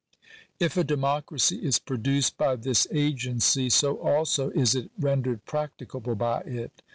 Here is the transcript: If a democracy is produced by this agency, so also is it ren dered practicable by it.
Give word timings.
If 0.59 0.77
a 0.77 0.83
democracy 0.83 1.57
is 1.57 1.77
produced 1.77 2.35
by 2.35 2.55
this 2.55 2.87
agency, 2.89 3.69
so 3.69 3.97
also 3.97 4.49
is 4.49 4.73
it 4.73 4.89
ren 4.99 5.21
dered 5.21 5.41
practicable 5.45 6.15
by 6.15 6.39
it. 6.39 6.81